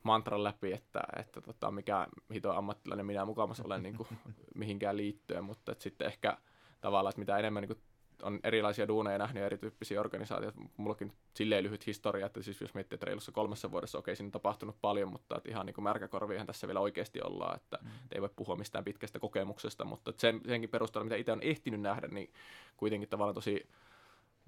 [0.02, 4.08] mantran läpi, että, että tota, mikä hito ammattilainen minä mukamassa olen niin kuin,
[4.54, 6.38] mihinkään liittyen, mutta että sitten ehkä
[6.80, 7.80] tavallaan, että mitä enemmän niin kuin
[8.22, 10.60] on erilaisia duuneja nähnyt ja erityyppisiä organisaatioita.
[10.76, 14.32] Mullakin silleen lyhyt historia, että siis jos miettii, että reilussa kolmessa vuodessa, okei, siinä on
[14.32, 17.90] tapahtunut paljon, mutta että ihan niin kuin märkäkorviahan tässä vielä oikeasti ollaan, että mm.
[18.12, 22.08] ei voi puhua mistään pitkästä kokemuksesta, mutta sen, senkin perusteella, mitä itse on ehtinyt nähdä,
[22.08, 22.32] niin
[22.76, 23.68] kuitenkin tavallaan tosi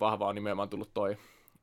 [0.01, 1.17] vahva on nimenomaan tullut toi,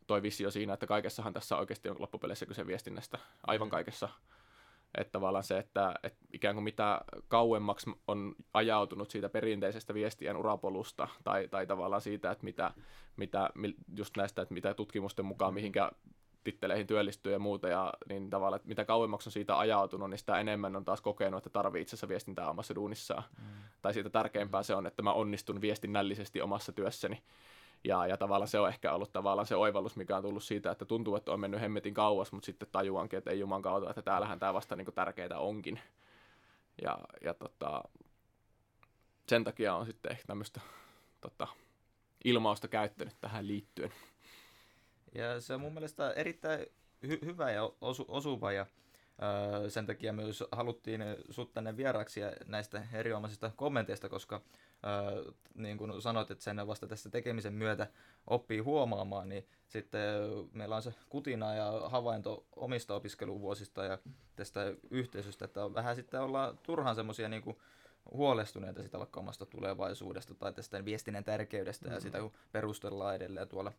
[0.08, 3.72] toi visio siinä, että kaikessahan tässä oikeasti on loppupeleissä kyse viestinnästä, aivan mm.
[3.72, 4.10] kaikessa
[4.98, 11.08] että tavallaan se, että, että ikään kuin mitä kauemmaksi on ajautunut siitä perinteisestä viestien urapolusta
[11.24, 12.72] tai, tai tavallaan siitä, että mitä,
[13.18, 13.50] mitä,
[13.98, 15.92] just näistä, että mitä tutkimusten mukaan mihinkä
[16.44, 20.40] titteleihin työllistyy ja muuta, ja niin tavallaan, että mitä kauemmaksi on siitä ajautunut, niin sitä
[20.40, 23.24] enemmän on taas kokenut, että tarvii itse asiassa viestintää omassa duunissaan.
[23.38, 23.46] Mm.
[23.82, 27.24] Tai siitä tärkeämpää se on, että mä onnistun viestinnällisesti omassa työssäni.
[27.84, 30.86] Ja, ja tavallaan se on ehkä ollut tavallaan se oivallus, mikä on tullut siitä, että
[30.86, 34.40] tuntuu, että on mennyt hemmetin kauas, mutta sitten tajuankin, että ei juman kautta, että täällähän
[34.40, 35.80] tämä vasta niin tärkeää onkin.
[36.82, 37.84] Ja, ja tota,
[39.28, 40.62] sen takia on sitten ehkä tämmöistä
[41.22, 41.48] tota,
[42.24, 43.92] ilmausta käyttänyt tähän liittyen.
[45.16, 46.68] Ja se on mun mielestä erittäin
[47.06, 48.66] hy- hyvä ja osu- osuva ja
[49.24, 54.42] öö, sen takia myös haluttiin sut tänne vieraksi ja näistä erinomaisista kommenteista, koska
[55.56, 57.88] niin kuin sanoit, että sen vasta tässä tekemisen myötä
[58.28, 60.02] oppii huomaamaan, niin sitten
[60.54, 63.98] meillä on se kutina ja havainto omista opiskeluvuosista ja
[64.36, 67.58] tästä yhteisöstä, että vähän sitten ollaan turhaan semmoisia niin kuin
[68.12, 71.96] huolestuneita sitä vaikka omasta tulevaisuudesta tai tästä viestinnän tärkeydestä mm-hmm.
[71.96, 73.74] ja sitä kun perustellaan edelleen tuolla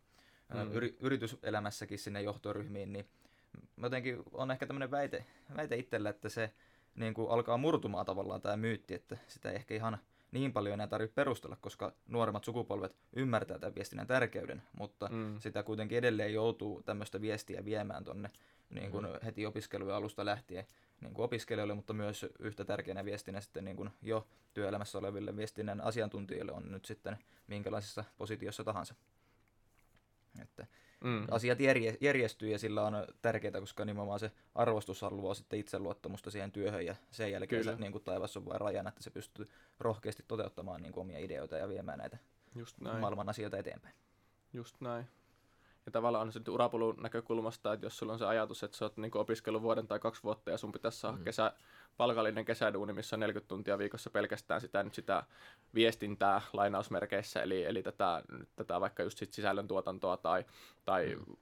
[0.53, 0.71] mm.
[0.71, 3.05] yri, yrityselämässäkin sinne johtoryhmiin, niin
[3.81, 6.51] jotenkin on ehkä tämmöinen väite, väite itsellä, että se
[6.95, 9.97] niin kuin alkaa murtumaan tavallaan tämä myytti, että sitä ei ehkä ihan
[10.35, 15.39] niin paljon enää tarvitse perustella, koska nuoremmat sukupolvet ymmärtää tämän viestinnän tärkeyden, mutta mm.
[15.39, 18.31] sitä kuitenkin edelleen joutuu tämmöistä viestiä viemään tonne
[18.69, 19.11] niin kuin mm.
[19.25, 20.65] heti opiskelujen alusta lähtien
[21.01, 25.81] niin kuin opiskelijoille, mutta myös yhtä tärkeänä viestinä sitten niin kuin jo työelämässä oleville viestinnän
[25.81, 27.17] asiantuntijoille on nyt sitten
[27.47, 28.95] minkälaisessa positiossa tahansa.
[30.41, 30.67] Että
[31.05, 31.27] mm.
[31.31, 36.51] asiat järje, järjestyy ja sillä on tärkeää, koska nimenomaan se arvostus haluaa sitten itseluottamusta siihen
[36.51, 40.23] työhön ja sen jälkeen se, niin kuin taivas on vain rajana, että se pystyy rohkeasti
[40.27, 42.17] toteuttamaan niin kuin omia ideoita ja viemään näitä
[42.55, 42.99] Just näin.
[42.99, 43.95] maailman asioita eteenpäin.
[44.53, 45.07] Just näin.
[45.85, 48.97] Ja tavallaan on sitten urapolun näkökulmasta, että jos sulla on se ajatus, että sä oot
[48.97, 51.23] niin opiskellut vuoden tai kaksi vuotta ja sun pitäisi saada mm.
[51.23, 51.53] kesä,
[51.97, 55.23] palkallinen kesäduuni, missä on 40 tuntia viikossa pelkästään sitä, nyt sitä
[55.73, 58.23] viestintää lainausmerkeissä, eli, eli tätä,
[58.55, 60.45] tätä vaikka just sit sisällöntuotantoa tai,
[60.85, 61.35] tai mm.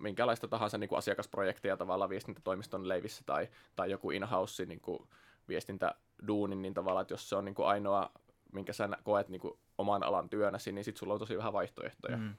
[0.00, 5.08] minkälaista tahansa niin kuin asiakasprojektia tavallaan viestintätoimiston leivissä tai, tai joku in-house niin kuin
[5.48, 8.10] viestintäduunin, niin tavallaan, että jos se on niin kuin ainoa
[8.52, 12.16] minkä sä koet niin kuin oman alan työnäsi, niin sit sulla on tosi vähän vaihtoehtoja.
[12.16, 12.34] Mm.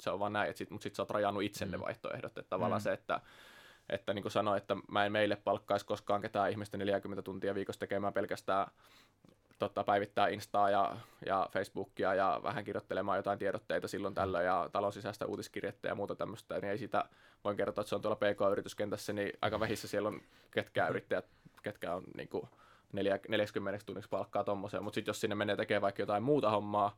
[0.00, 1.82] Se on vaan näin, että sit, mutta sit sä oot rajannut itsenne mm.
[1.82, 2.38] vaihtoehdot.
[2.38, 2.84] Että tavallaan mm.
[2.84, 3.20] se, että,
[3.88, 7.80] että niin kuin sanoin, että mä en meille palkkaisi koskaan ketään ihmistä 40 tuntia viikossa
[7.80, 8.66] tekemään pelkästään
[9.58, 14.92] totta, päivittää Instaa ja, ja Facebookia ja vähän kirjoittelemaan jotain tiedotteita silloin tällöin ja talon
[14.92, 17.04] sisäistä uutiskirjettä ja muuta tämmöistä, niin ei sitä,
[17.44, 20.20] voin kertoa, että se on tuolla PK-yrityskentässä, niin aika vähissä siellä on
[20.50, 21.26] ketkä yrittäjät,
[21.62, 22.48] ketkä on niin kuin,
[22.92, 26.96] 40 tunniksi palkkaa tommoseen, mutta sitten jos sinne menee tekemään vaikka jotain muuta hommaa,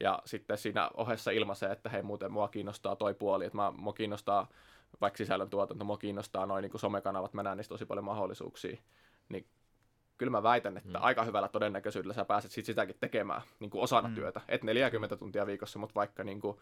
[0.00, 3.92] ja sitten siinä ohessa ilmaisee, että hei muuten mua kiinnostaa toi puoli, että mä, mua
[3.92, 4.48] kiinnostaa
[5.00, 8.76] vaikka sisällön tuotanto, mua kiinnostaa noin niin somekanavat, mä näen niistä tosi paljon mahdollisuuksia,
[9.28, 9.46] niin
[10.18, 11.04] kyllä mä väitän, että mm.
[11.04, 14.14] aika hyvällä todennäköisyydellä sä pääset sit sitäkin tekemään niin kuin osana mm.
[14.14, 14.40] työtä.
[14.48, 16.58] Et 40 tuntia viikossa, mutta vaikka niin kuin,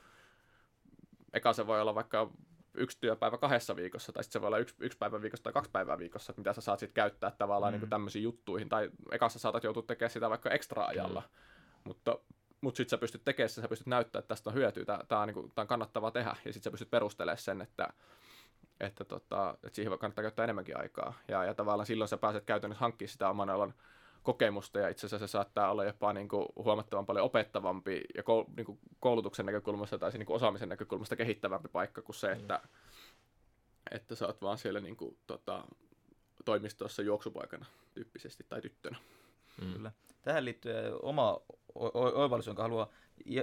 [1.33, 2.31] eka se voi olla vaikka
[2.75, 5.71] yksi työpäivä kahdessa viikossa, tai sitten se voi olla yksi, yksi päivä viikossa tai kaksi
[5.71, 7.81] päivää viikossa, että mitä sä saat sitten käyttää tavallaan mm.
[7.81, 11.81] niin tämmöisiin juttuihin, tai ekassa saatat joutua tekemään sitä vaikka ekstra-ajalla, mm.
[11.85, 12.19] mutta
[12.61, 15.29] mutta sitten sä pystyt tekemään sen, sä pystyt näyttämään, että tästä on hyötyä, tämä on,
[15.29, 17.89] niinku, on kannattavaa tehdä, ja sitten sä pystyt perustelemaan sen, että,
[18.81, 22.81] että, tota, että siihen kannattaa käyttää enemmänkin aikaa, ja, ja tavallaan silloin sä pääset käytännössä
[22.81, 23.75] hankkimaan sitä oman alan
[24.27, 28.55] kokemusta ja itse asiassa se saattaa olla jopa niin kuin huomattavan paljon opettavampi ja koul-
[28.57, 32.69] niin kuin koulutuksen näkökulmasta tai niin kuin osaamisen näkökulmasta kehittävämpi paikka kuin se, että, mm.
[33.91, 35.65] että sä oot vaan siellä niin kuin, tota,
[36.45, 38.97] toimistossa juoksupaikana tyyppisesti tai tyttönä.
[39.61, 39.73] Mm.
[39.73, 39.93] Kyllä.
[40.23, 41.41] Tähän liittyy oma
[41.95, 42.89] oivallus, jonka haluaa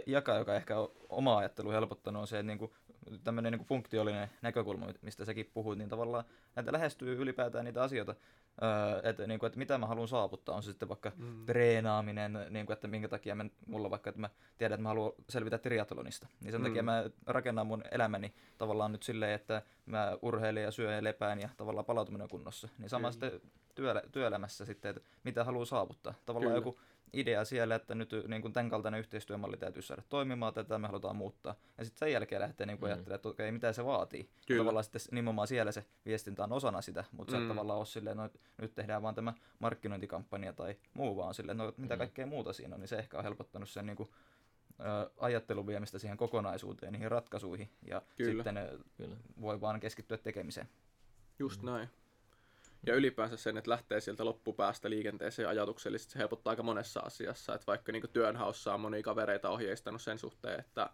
[0.06, 0.76] jakaa, joka ehkä
[1.10, 2.76] oma ajattelu helpottanut, on se, että niinku,
[3.24, 6.24] tämmöinen niinku funktiollinen näkökulma, mistä säkin puhuit, niin tavallaan
[6.56, 8.16] näitä lähestyy ylipäätään niitä asioita
[8.62, 11.46] Öö, että, niin kuin, että mitä mä haluan saavuttaa, on se sitten vaikka mm.
[11.46, 15.12] treenaaminen, niin kuin, että minkä takia mä, mulla vaikka, että mä tiedän, että mä haluan
[15.30, 16.28] selvitä triathlonista.
[16.42, 16.68] Niin sen mm.
[16.68, 21.40] takia mä rakennan mun elämäni tavallaan nyt silleen, että mä urheilen ja syön ja lepään
[21.40, 22.70] ja tavallaan palautuminen on kunnossa.
[22.78, 23.12] Niin sama mm.
[23.12, 23.42] sitten
[23.76, 26.14] työ, työelämässä sitten, että mitä haluaa saavuttaa.
[26.26, 26.68] Tavallaan Kyllä.
[26.68, 26.80] joku
[27.14, 31.16] idea siellä, että nyt niin kuin tämän kaltainen yhteistyömalli täytyy saada toimimaan, tätä me halutaan
[31.16, 31.56] muuttaa.
[31.78, 32.94] Ja sitten sen jälkeen lähtee niin kuin mm.
[32.94, 34.30] ajattelemaan, että okei, mitä se vaatii.
[34.48, 34.60] Kyllä.
[34.60, 37.42] Tavallaan sitten nimenomaan siellä se viestintä on osana sitä, mutta mm.
[37.42, 41.74] se tavallaan ole silleen, no nyt tehdään vaan tämä markkinointikampanja tai muu vaan silleen, no
[41.78, 41.98] mitä mm.
[41.98, 44.10] kaikkea muuta siinä on, niin se ehkä on helpottanut sen niin kuin,
[45.18, 48.44] ajattelun viemistä siihen kokonaisuuteen, niihin ratkaisuihin, ja Kyllä.
[48.44, 49.16] sitten Kyllä.
[49.42, 50.70] voi vaan keskittyä tekemiseen.
[51.40, 51.66] Just mm.
[51.66, 51.90] näin.
[52.88, 57.56] Ja ylipäänsä sen, että lähtee sieltä loppupäästä liikenteeseen ajatuksellisesti, se helpottaa aika monessa asiassa.
[57.56, 60.90] Että vaikka niin työnhaussa on moni kavereita ohjeistanut sen suhteen, että,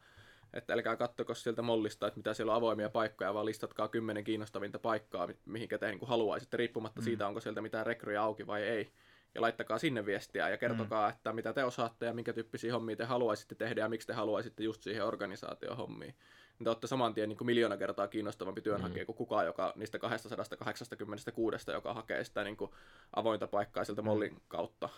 [0.53, 4.79] että älkää kattoko sieltä mollista, että mitä siellä on avoimia paikkoja, vaan listatkaa kymmenen kiinnostavinta
[4.79, 7.03] paikkaa, mihinkä te niin haluaisitte, riippumatta mm.
[7.03, 8.91] siitä, onko sieltä mitään rekryjä auki vai ei.
[9.35, 11.15] Ja laittakaa sinne viestiä ja kertokaa, mm.
[11.15, 14.63] että mitä te osaatte ja minkä tyyppisiä hommia te haluaisitte tehdä ja miksi te haluaisitte
[14.63, 16.15] just siihen organisaation hommiin
[16.59, 19.05] niin te olette saman tien niin kuin miljoona kertaa kiinnostavampi työnhakija mm.
[19.05, 22.71] kuin kukaan, joka niistä 286, joka hakee sitä niin kuin
[23.15, 24.05] avointa paikkaa sieltä mm.
[24.05, 24.89] Mollin kautta.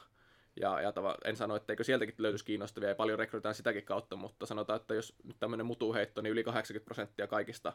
[0.56, 4.46] Ja, ja tava, en sano, etteikö sieltäkin löytyisi kiinnostavia, ja paljon rekrytään sitäkin kautta, mutta
[4.46, 7.74] sanotaan, että jos nyt tämmöinen mutuheitto, niin yli 80 prosenttia kaikista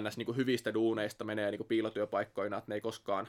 [0.00, 0.16] ns.
[0.16, 3.28] Niin kuin hyvistä duuneista menee niin kuin piilotyöpaikkoina, että ne ei koskaan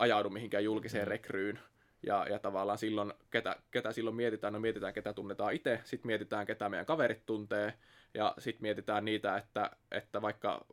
[0.00, 1.10] ajaudu mihinkään julkiseen mm.
[1.10, 1.58] rekryyn.
[2.06, 6.46] Ja, ja tavallaan silloin, ketä, ketä silloin mietitään, no mietitään, ketä tunnetaan itse, sitten mietitään,
[6.46, 7.74] ketä meidän kaverit tuntee,
[8.14, 10.66] ja sitten mietitään niitä, että, että vaikka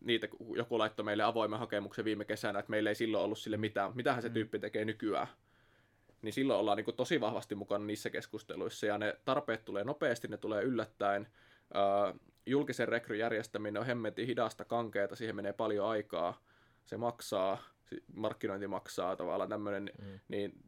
[0.00, 3.92] niitä, joku laittoi meille avoimen hakemuksen viime kesänä, että meillä ei silloin ollut sille mitään,
[3.94, 4.34] mitähän se mm.
[4.34, 5.26] tyyppi tekee nykyään.
[6.22, 10.36] Niin silloin ollaan niin tosi vahvasti mukana niissä keskusteluissa, ja ne tarpeet tulee nopeasti, ne
[10.36, 11.28] tulee yllättäen.
[11.74, 16.40] Uh, julkisen rekryn järjestäminen on hemmetin hidasta, kankeeta, siihen menee paljon aikaa,
[16.84, 17.58] se maksaa,
[18.14, 20.20] markkinointi maksaa tavallaan tämmöinen, mm.
[20.28, 20.64] niin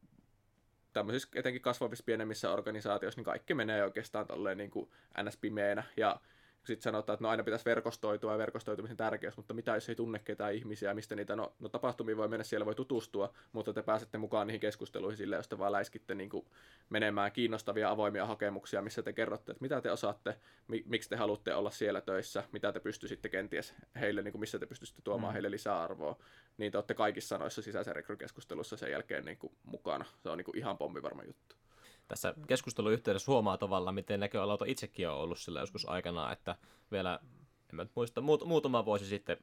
[0.93, 4.91] tämmöisissä etenkin kasvavissa pienemmissä organisaatioissa, niin kaikki menee oikeastaan tolleen niin kuin
[5.23, 6.21] ns-pimeänä, ja
[6.65, 10.19] sitten sanotaan, että no aina pitäisi verkostoitua ja verkostoitumisen tärkeys, mutta mitä jos ei tunne
[10.19, 14.19] ketään ihmisiä, mistä niitä, no, no tapahtumiin voi mennä, siellä voi tutustua, mutta te pääsette
[14.19, 16.47] mukaan niihin keskusteluihin sille, jos te vaan läiskitte niin kuin
[16.91, 20.37] menemään kiinnostavia avoimia hakemuksia, missä te kerrotte, että mitä te osaatte,
[20.69, 24.59] mi- miksi te haluatte olla siellä töissä, mitä te pystyisitte kenties heille, niin kuin missä
[24.59, 25.33] te pystyisitte tuomaan mm.
[25.33, 26.19] heille lisäarvoa,
[26.57, 30.05] niin te olette kaikissa noissa sisäisen rekrykeskustelussa sen jälkeen niin kuin mukana.
[30.23, 31.62] Se on niin kuin ihan pommivarma juttu
[32.09, 36.57] tässä keskustelun yhteydessä huomaa tavallaan, miten näköalauta itsekin on ollut sillä joskus aikana, että
[36.93, 37.19] vielä,
[37.71, 39.37] en mä muista, muut, muutama vuosi sitten,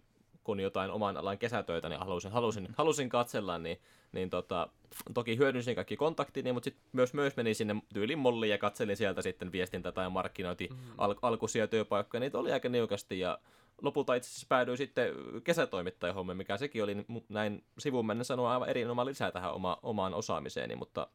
[0.43, 4.67] kun jotain oman alan kesätöitä, niin halusin, halusin, halusin katsella, niin, niin tota,
[5.13, 9.21] toki hyödynsin kaikki kontaktini, mutta sitten myös, myös menin sinne tyylin molliin ja katselin sieltä
[9.21, 10.77] sitten viestintä- tai markkinointi mm.
[10.97, 13.39] al- alkuisia työpaikkoja, niitä oli aika niukasti ja
[13.81, 19.09] lopulta itse asiassa päädyin sitten kesätoimittajahommeen, mikä sekin oli näin sivuun mennä sanoa aivan erinomainen
[19.09, 21.07] lisää tähän oma, omaan osaamiseeni, mutta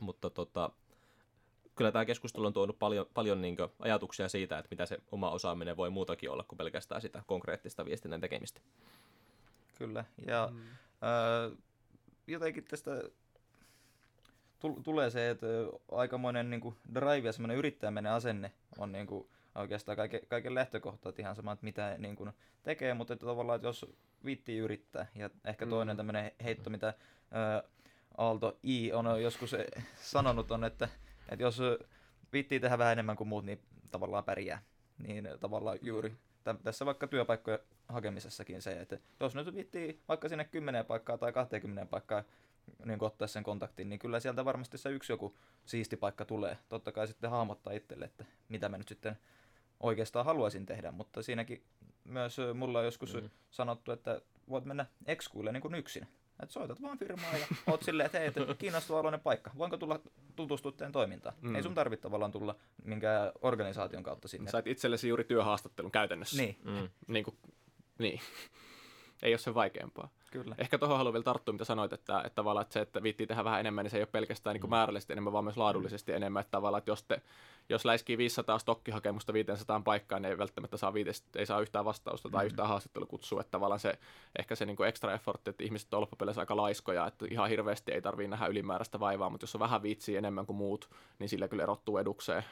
[0.00, 0.70] mutta tota,
[1.74, 5.76] kyllä tämä keskustelu on tuonut paljon, paljon niin ajatuksia siitä, että mitä se oma osaaminen
[5.76, 8.60] voi muutakin olla kuin pelkästään sitä konkreettista viestinnän tekemistä.
[9.78, 10.60] Kyllä, ja mm.
[10.60, 11.58] äh,
[12.26, 12.90] jotenkin tästä
[14.84, 15.46] tulee se, että
[15.92, 21.08] aikamoinen niin kuin drive ja semmoinen yrittäjäminen asenne on niin kuin oikeastaan kaiken, kaiken lähtökohta,
[21.08, 23.86] että ihan sama, että mitä niin kuin tekee, mutta että tavallaan, että jos
[24.24, 25.96] viittii yrittää, ja ehkä toinen mm.
[25.96, 27.70] tämmöinen heitto, mitä äh,
[28.18, 29.56] Aalto I on joskus
[29.96, 30.88] sanonut on, että,
[31.28, 31.60] että jos
[32.32, 34.62] viittii tehdä vähän enemmän kuin muut, niin tavallaan pärjää.
[34.98, 36.16] Niin tavallaan juuri
[36.62, 41.90] tässä vaikka työpaikkojen hakemisessakin se, että jos nyt viittii vaikka sinne 10 paikkaa tai 20
[41.90, 42.24] paikkaa
[42.84, 46.58] niin ottaa sen kontaktin, niin kyllä sieltä varmasti se yksi joku siisti paikka tulee.
[46.68, 49.18] Totta kai sitten hahmottaa itselle, että mitä mä nyt sitten
[49.80, 51.64] oikeastaan haluaisin tehdä, mutta siinäkin
[52.04, 53.30] myös mulla on joskus mm.
[53.50, 56.08] sanottu, että voit mennä ekskuille niin kuin yksin.
[56.42, 59.50] Että soitat vaan firmaa ja oot silleen, että hei, että kiinnostava aloinen paikka.
[59.58, 60.00] Voinko tulla
[60.36, 61.34] tutustua teidän toimintaan?
[61.40, 61.54] Mm.
[61.54, 64.50] Ei sun tarvitse tavallaan tulla minkään organisaation kautta sinne.
[64.50, 66.36] Sait itsellesi juuri työhaastattelun käytännössä.
[66.36, 66.58] Niin.
[66.64, 66.88] Mm.
[67.08, 67.36] Niin, kuin,
[67.98, 68.20] niin.
[69.22, 70.08] Ei ole sen vaikeampaa.
[70.42, 70.54] Kyllä.
[70.58, 73.44] Ehkä tuohon haluan vielä tarttua, mitä sanoit, että, että tavallaan että se, että viittii tehdä
[73.44, 74.74] vähän enemmän, niin se ei ole pelkästään niin kuin mm.
[74.74, 76.16] määrällisesti enemmän, vaan myös laadullisesti mm.
[76.16, 76.40] enemmän.
[76.40, 77.22] Että tavallaan, että jos, te,
[77.68, 82.28] jos läiskii 500 stokkihakemusta 500 paikkaan, niin ei välttämättä saa, viitest, ei saa yhtään vastausta
[82.30, 82.46] tai mm.
[82.46, 83.40] yhtään haastattelukutsua.
[83.40, 83.98] Että tavallaan se,
[84.38, 87.92] ehkä se niin kuin extra effort, että ihmiset on loppupeleissä aika laiskoja, että ihan hirveästi
[87.92, 91.48] ei tarvitse nähdä ylimääräistä vaivaa, mutta jos on vähän viitsiä enemmän kuin muut, niin sillä
[91.48, 92.44] kyllä erottuu edukseen.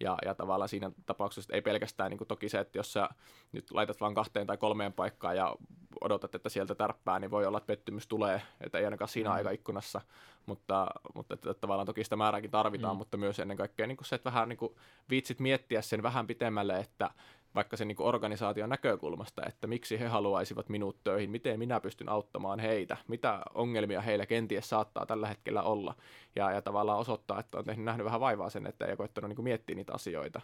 [0.00, 3.08] Ja, ja tavallaan siinä tapauksessa ei pelkästään niin kuin toki se, että jos sä
[3.52, 5.56] nyt laitat vain kahteen tai kolmeen paikkaan ja
[6.00, 9.36] odotat, että sieltä tärppää, niin voi olla, että pettymys tulee, että ei ainakaan siinä mm.
[9.36, 10.00] aikaikkunassa,
[10.46, 12.98] mutta, mutta että, että tavallaan toki sitä määrääkin tarvitaan, mm.
[12.98, 14.76] mutta myös ennen kaikkea niin kuin se, että vähän niin kuin
[15.10, 17.10] viitsit miettiä sen vähän pitemmälle, että
[17.54, 22.58] vaikka sen niin organisaation näkökulmasta, että miksi he haluaisivat minut töihin, miten minä pystyn auttamaan
[22.58, 25.94] heitä, mitä ongelmia heillä kenties saattaa tällä hetkellä olla,
[26.36, 29.28] ja, ja tavallaan osoittaa, että on tehnyt, nähnyt vähän vaivaa sen, että ei ole koettanut
[29.28, 30.40] niin miettiä niitä asioita.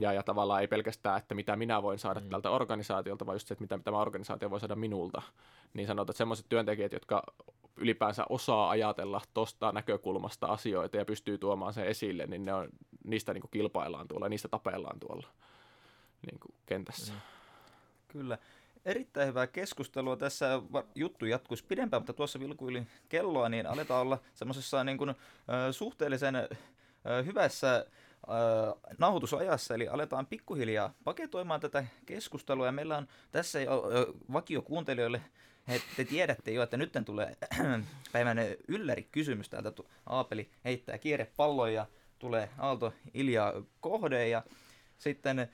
[0.00, 2.28] Ja, ja tavallaan ei pelkästään, että mitä minä voin saada mm.
[2.28, 5.22] tältä organisaatiolta, vaan just se, että mitä tämä organisaatio voi saada minulta.
[5.74, 7.22] Niin sanotaan, että sellaiset työntekijät, jotka
[7.76, 12.68] ylipäänsä osaa ajatella tuosta näkökulmasta asioita ja pystyy tuomaan sen esille, niin ne on,
[13.04, 15.26] niistä niin kuin kilpaillaan tuolla, niistä tapellaan tuolla
[16.26, 17.12] niin kuin kentässä.
[17.12, 17.20] Mm.
[18.08, 18.38] Kyllä.
[18.84, 20.16] Erittäin hyvää keskustelua.
[20.16, 20.62] Tässä
[20.94, 25.14] juttu jatkuisi pidempään, mutta tuossa vilkuili kelloa, niin aletaan olla semmoisessa niin kuin,
[25.70, 26.34] suhteellisen
[27.24, 27.86] hyvässä
[28.98, 33.84] nauhoitusajassa, eli aletaan pikkuhiljaa paketoimaan tätä keskustelua, ja meillä on tässä jo
[34.32, 35.20] vakiokuuntelijoille,
[35.96, 37.36] te tiedätte jo, että nyt tulee
[38.12, 39.72] päivän ylläri kysymys täältä,
[40.06, 41.86] Aapeli heittää kierrepallon ja
[42.18, 44.42] tulee Aalto Ilja kohde, ja
[44.98, 45.48] sitten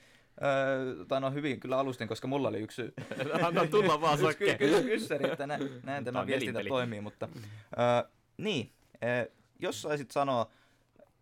[0.45, 2.83] Öö, tai no hyvin kyllä alustin, koska mulla oli yksi...
[3.47, 4.19] Anna tulla vaan.
[4.59, 7.29] Kyllä kyssäri, että näin, näin tämä viestintä toimii, mutta...
[7.79, 8.73] Öö, niin,
[9.05, 9.27] öö,
[9.59, 10.47] jos saisit sanoa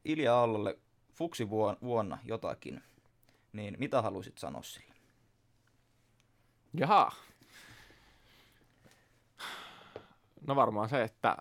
[0.05, 0.79] Ilja Aallolle
[1.13, 1.51] fuksi
[1.83, 2.83] vuonna jotakin,
[3.53, 4.95] niin mitä haluaisit sanoa sille?
[6.75, 7.13] Jaha.
[10.47, 11.37] No varmaan se, että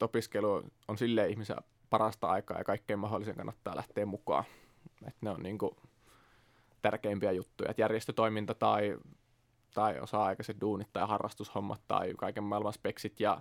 [0.00, 1.56] opiskelu on sille ihmisen
[1.90, 4.44] parasta aikaa ja kaikkein mahdollisen kannattaa lähteä mukaan.
[5.06, 5.76] Et ne on niinku
[6.82, 7.70] tärkeimpiä juttuja.
[7.70, 8.98] Et järjestötoiminta tai
[9.74, 13.40] tai osa-aikaiset duunit tai harrastushommat tai kaiken maailman speksit ja,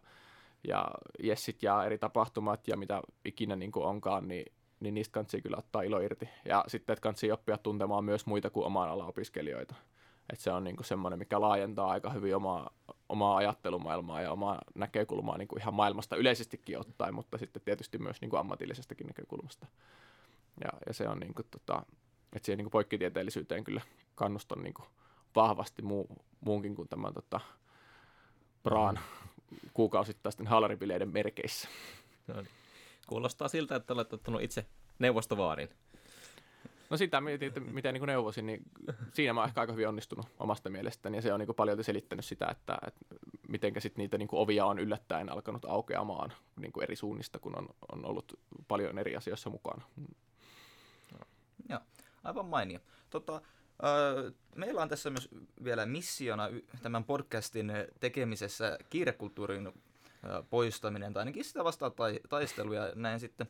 [0.67, 0.88] ja
[1.24, 5.58] jessit ja eri tapahtumat ja mitä ikinä niin kuin onkaan, niin, niin niistä kansi kyllä
[5.58, 6.30] ottaa ilo irti.
[6.46, 9.76] Ja sitten, että kansi oppia tuntemaan myös muita kuin oman alan opiskelijoita.
[10.30, 12.70] Että se on niin kuin semmoinen, mikä laajentaa aika hyvin omaa,
[13.10, 18.22] omaa ajattelumaailmaa ja omaa näkökulmaa niin kuin ihan maailmasta yleisestikin ottaen, mutta sitten tietysti myös
[18.22, 19.67] niin kuin ammatillisestakin näkökulmasta.
[20.63, 21.86] Ja, ja se on niin kuin, tota,
[22.34, 23.82] että siihen niin poikkitieteellisyyteen kyllä
[24.15, 24.88] kannustan niin kuin
[25.36, 26.08] vahvasti muu,
[26.39, 27.39] muunkin kuin tämän tota,
[28.63, 29.00] Braan
[29.74, 31.67] kuukausittaisten haalaribileiden merkeissä.
[32.28, 32.52] No niin.
[33.08, 34.65] Kuulostaa siltä, että olet ottanut itse
[35.00, 35.70] neuvostovaarin.
[36.89, 38.62] No sitä mietin, että miten niin neuvosin, niin
[39.13, 42.26] siinä mä oon ehkä aika hyvin onnistunut omasta mielestäni, ja se on niin paljon selittänyt
[42.26, 43.06] sitä, että, että
[43.48, 48.06] miten sit niitä niin ovia on yllättäen alkanut aukeamaan niin eri suunnista, kun on, on
[48.06, 49.82] ollut paljon eri asioissa mukana.
[51.69, 51.80] Joo,
[52.23, 52.80] aivan mainio.
[53.10, 53.41] Tota,
[54.56, 55.30] meillä on tässä myös
[55.63, 56.49] vielä missiona
[56.82, 59.73] tämän podcastin tekemisessä kiirekulttuurin
[60.49, 62.91] poistaminen, tai ainakin sitä vastaan tai, taisteluja.
[62.95, 63.47] Näin sitten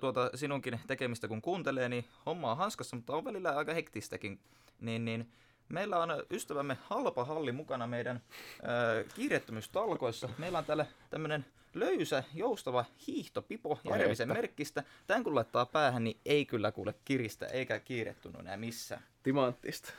[0.00, 4.40] tuota sinunkin tekemistä kun kuuntelee, niin homma on hanskassa, mutta on välillä aika hektistäkin.
[4.80, 5.32] Niin, niin
[5.70, 10.28] meillä on ystävämme Halpa Halli mukana meidän äh, kiireettömyystalkoissa.
[10.38, 14.84] Meillä on täällä tämmöinen löysä, joustava hiihtopipo Järvisen merkkistä.
[15.06, 19.02] Tän kun laittaa päähän, niin ei kyllä kuule kiristä eikä kiirettunut enää missään.
[19.22, 19.92] Timanttista.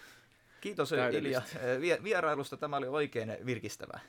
[0.62, 1.41] Kiitos Ilja
[2.03, 2.57] vierailusta.
[2.57, 3.99] Tämä oli oikein virkistävää.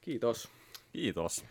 [0.00, 0.48] Kiitos.
[0.92, 1.44] Kiitos.